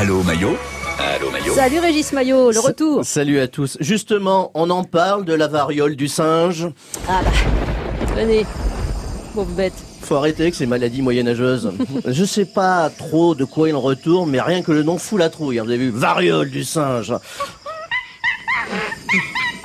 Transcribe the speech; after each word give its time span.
Allô 0.00 0.22
Maillot 0.22 0.56
Allô 0.98 1.30
Maillot 1.30 1.52
Salut 1.54 1.78
Régis 1.78 2.10
Maillot, 2.14 2.52
le 2.52 2.58
retour. 2.60 3.04
Salut 3.04 3.38
à 3.38 3.48
tous. 3.48 3.76
Justement, 3.80 4.50
on 4.54 4.70
en 4.70 4.82
parle 4.82 5.26
de 5.26 5.34
la 5.34 5.46
variole 5.46 5.94
du 5.94 6.08
singe. 6.08 6.68
Ah 7.06 7.20
bah, 7.22 7.30
venez, 8.16 8.46
pauvre 9.34 9.50
bête. 9.50 9.74
Faut 10.00 10.14
arrêter 10.14 10.44
avec 10.44 10.54
ces 10.54 10.64
maladies 10.64 11.02
moyenâgeuses. 11.02 11.72
Je 12.06 12.24
sais 12.24 12.46
pas 12.46 12.88
trop 12.88 13.34
de 13.34 13.44
quoi 13.44 13.68
il 13.68 13.74
retourne, 13.76 14.30
mais 14.30 14.40
rien 14.40 14.62
que 14.62 14.72
le 14.72 14.82
nom 14.84 14.96
fout 14.96 15.18
la 15.18 15.28
trouille. 15.28 15.58
hein. 15.58 15.64
Vous 15.64 15.70
avez 15.70 15.76
vu, 15.78 15.90
variole 15.90 16.48
du 16.48 16.64
singe. 16.64 17.12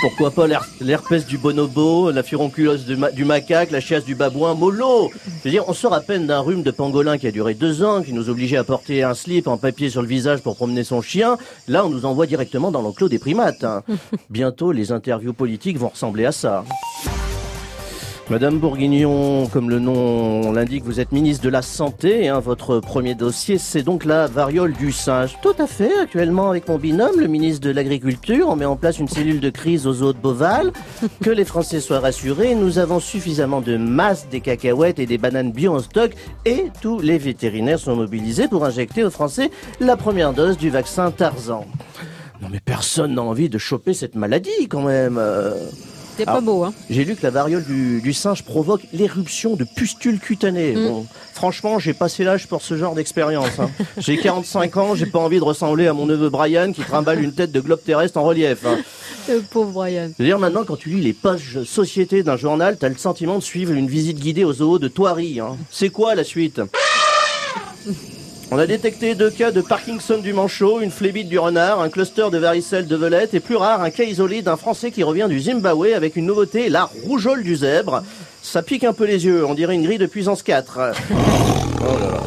Pourquoi 0.02 0.30
pas 0.32 0.46
l'her- 0.48 0.68
l'herpès 0.82 1.25
du 1.25 1.38
bonobo, 1.38 2.11
la 2.11 2.21
furonculose 2.21 2.86
du, 2.86 2.96
ma- 2.96 3.11
du 3.11 3.25
macaque, 3.25 3.71
la 3.71 3.80
chiasse 3.80 4.04
du 4.05 4.14
babouin, 4.14 4.54
mollo 4.54 5.10
Je 5.39 5.43
veux 5.46 5.50
dire, 5.52 5.64
on 5.68 5.73
sort 5.73 5.93
à 5.93 6.02
peine 6.02 6.28
d'un 6.28 6.39
rhume 6.41 6.64
de 6.64 6.71
pangolin 6.71 7.18
qui 7.18 7.28
a 7.28 7.32
duré 7.32 7.54
deux 7.54 7.84
ans, 7.84 8.04
qui 8.04 8.14
nous 8.14 8.29
obligeait 8.29 8.57
à 8.57 8.64
porter 8.64 9.04
un 9.04 9.14
slip 9.14 9.47
en 9.47 9.57
papier 9.57 9.89
sur 9.89 10.02
le 10.02 10.07
visage 10.07 10.42
pour 10.42 10.55
promener 10.57 10.84
son 10.84 11.02
chien. 11.02 11.38
Là, 11.68 11.86
on 11.86 11.89
nous 11.89 12.05
envoie 12.05 12.28
directement 12.28 12.71
dans 12.71 12.82
l'enclos 12.82 13.10
des 13.10 13.19
primates. 13.19 13.64
hein. 13.64 13.83
Bientôt, 14.29 14.71
les 14.71 14.92
interviews 14.92 15.33
politiques 15.33 15.78
vont 15.79 15.89
ressembler 15.89 16.25
à 16.25 16.32
ça. 16.32 16.64
Madame 18.32 18.57
Bourguignon, 18.57 19.46
comme 19.54 19.70
le 19.70 19.78
nom 19.78 20.52
l'indique, 20.52 20.83
vous 20.83 21.00
êtes 21.00 21.11
ministre 21.11 21.43
de 21.43 21.50
la 21.50 21.61
Santé. 21.61 22.28
hein, 22.28 22.39
votre 22.39 22.79
premier 22.79 23.14
dossier, 23.14 23.60
c'est 23.60 23.83
donc 23.83 24.04
la 24.04 24.25
variole 24.25 24.74
du 24.74 24.92
singe. 24.92 25.38
Tout 25.43 25.54
à 25.60 25.68
fait. 25.68 25.92
Actuellement, 26.02 26.50
avec 26.50 26.68
mon 26.68 26.80
binôme, 26.80 27.19
le 27.19 27.28
ministre 27.28 27.61
de 27.68 27.69
l'Agriculture, 27.69 28.47
on 28.50 28.56
met 28.56 28.66
en 28.66 28.78
place 28.78 28.97
une 28.97 29.07
cellule 29.07 29.39
de 29.39 29.52
crise 29.52 29.86
aux 29.86 30.02
eaux 30.02 30.11
de 30.11 30.18
Beauval. 30.18 30.74
Que 31.24 31.30
les 31.30 31.46
Français 31.46 31.80
soient 31.80 32.00
rassurés, 32.00 32.56
nous 32.56 32.80
avons 32.80 33.00
suffisamment 33.00 33.61
de 33.61 33.78
masse 33.78 34.28
des 34.30 34.42
cacahuètes 34.42 34.97
et 34.97 35.05
des 35.05 35.19
bananes 35.19 35.52
bio 35.52 35.75
en 35.75 35.80
stock 35.80 36.11
et 36.45 36.66
tous 36.81 37.00
les 37.02 37.19
vétérinaires 37.19 37.78
sont 37.80 37.95
mobilisés 37.95 38.47
pour 38.47 38.66
injecter 38.66 39.03
aux 39.03 39.11
Français 39.11 39.52
la 39.80 39.97
première 39.97 40.33
dose 40.33 40.58
du 40.58 40.72
vaccin 40.72 41.11
Tarzan. 41.11 41.64
Non 42.42 42.47
mais 42.52 42.59
personne 42.59 43.14
n'a 43.14 43.22
envie 43.22 43.50
de 43.50 43.59
choper 43.59 43.94
cette 43.94 44.16
maladie 44.16 44.67
quand 44.67 44.81
même. 44.81 45.17
euh. 45.19 45.53
C'est 46.17 46.25
pas 46.25 46.41
beau, 46.41 46.63
hein. 46.63 46.73
J'ai 46.89 47.03
lu 47.03 47.16
que 47.16 47.23
la 47.23 47.30
variole 47.30 47.63
du, 47.66 47.99
du 48.02 48.13
singe 48.13 48.44
provoque 48.44 48.81
l'éruption 48.94 49.55
de 49.55 49.63
pustules 49.66 50.19
cutanées. 50.19 50.73
Bon, 50.73 51.05
franchement, 51.33 51.77
j'ai 51.80 51.94
passé 51.94 52.23
l'âge 52.23 52.47
pour 52.47 52.61
ce 52.61 52.77
genre 52.77 52.95
d'expérience. 52.95 53.59
hein. 53.59 53.69
J'ai 53.97 54.17
45 54.17 54.77
ans, 54.77 54.95
j'ai 54.95 55.05
pas 55.08 55.19
envie 55.19 55.39
de 55.39 55.43
ressembler 55.43 55.88
à 55.88 55.93
mon 55.93 56.05
neveu 56.05 56.30
Brian 56.30 56.71
qui 56.71 56.81
trimballe 56.81 57.21
une 57.23 57.33
tête 57.33 57.52
de 57.52 57.59
globe 57.59 57.81
terrestre 57.83 58.17
en 58.17 58.23
relief. 58.23 58.66
hein. 58.66 58.77
Le 59.27 59.41
pauvre 59.41 59.71
Brian. 59.71 60.11
Je 60.17 60.23
veux 60.23 60.30
dire, 60.30 60.38
maintenant, 60.39 60.63
quand 60.66 60.75
tu 60.77 60.89
lis 60.89 61.02
les 61.02 61.13
pages 61.13 61.63
société 61.63 62.21
d'un 62.23 62.38
journal, 62.38 62.77
t'as 62.80 62.89
le 62.89 62.97
sentiment 62.97 63.38
de 63.39 63.43
suivre 63.43 63.73
une 63.73 63.88
visite 63.88 64.19
guidée 64.19 64.43
au 64.43 64.53
zoo 64.53 64.77
de 64.80 64.88
Thoiry. 64.88 65.39
hein. 65.39 65.58
C'est 65.71 65.89
quoi 65.89 66.13
la 66.16 66.23
suite? 66.23 66.61
on 68.51 68.57
a 68.57 68.67
détecté 68.67 69.15
deux 69.15 69.29
cas 69.29 69.51
de 69.51 69.61
Parkinson 69.61 70.17
du 70.19 70.33
manchot, 70.33 70.81
une 70.81 70.91
flébite 70.91 71.27
du 71.29 71.39
renard, 71.39 71.81
un 71.81 71.89
cluster 71.89 72.29
de 72.31 72.38
varicelle 72.38 72.87
de 72.87 72.95
velette 72.95 73.33
et 73.33 73.39
plus 73.39 73.55
rare, 73.55 73.81
un 73.81 73.89
cas 73.89 74.03
isolé 74.03 74.41
d'un 74.41 74.55
Français 74.55 74.91
qui 74.91 75.03
revient 75.03 75.27
du 75.29 75.39
Zimbabwe 75.39 75.93
avec 75.95 76.15
une 76.15 76.25
nouveauté, 76.25 76.69
la 76.69 76.85
rougeole 77.05 77.43
du 77.43 77.55
zèbre. 77.55 78.03
Ça 78.41 78.61
pique 78.61 78.83
un 78.83 78.93
peu 78.93 79.05
les 79.05 79.25
yeux, 79.25 79.45
on 79.45 79.55
dirait 79.55 79.75
une 79.75 79.83
grille 79.83 79.97
de 79.97 80.05
puissance 80.05 80.43
4. 80.43 80.79
Oh 81.87 81.99
là 81.99 82.09
là. 82.09 82.21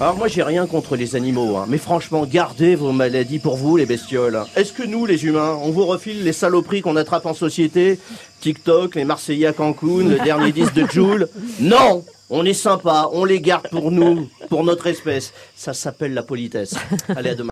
Alors 0.00 0.16
moi 0.16 0.26
j'ai 0.26 0.42
rien 0.42 0.66
contre 0.66 0.96
les 0.96 1.14
animaux, 1.14 1.56
hein, 1.56 1.66
mais 1.68 1.78
franchement 1.78 2.24
gardez 2.24 2.74
vos 2.74 2.90
maladies 2.90 3.38
pour 3.38 3.56
vous 3.56 3.76
les 3.76 3.86
bestioles. 3.86 4.42
Est-ce 4.56 4.72
que 4.72 4.82
nous 4.82 5.06
les 5.06 5.24
humains, 5.24 5.56
on 5.62 5.70
vous 5.70 5.86
refile 5.86 6.24
les 6.24 6.32
saloperies 6.32 6.82
qu'on 6.82 6.96
attrape 6.96 7.26
en 7.26 7.34
société? 7.34 7.98
TikTok, 8.40 8.96
les 8.96 9.04
Marseillais 9.04 9.46
à 9.48 9.52
Cancun, 9.52 10.08
le 10.08 10.18
dernier 10.24 10.50
disque 10.50 10.74
de 10.74 10.86
Joule? 10.86 11.28
Non 11.60 12.04
On 12.30 12.44
est 12.44 12.54
sympa, 12.54 13.08
on 13.12 13.24
les 13.24 13.40
garde 13.40 13.68
pour 13.70 13.90
nous, 13.92 14.28
pour 14.48 14.64
notre 14.64 14.86
espèce. 14.86 15.32
Ça 15.56 15.74
s'appelle 15.74 16.14
la 16.14 16.22
politesse. 16.22 16.74
Allez 17.08 17.30
à 17.30 17.34
demain. 17.34 17.46